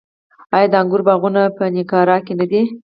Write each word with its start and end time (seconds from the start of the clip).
آیا 0.55 0.67
د 0.71 0.75
انګورو 0.81 1.07
باغونه 1.07 1.41
په 1.57 1.63
نیاګرا 1.73 2.17
کې 2.25 2.33
نه 2.39 2.45
دي؟ 2.51 2.61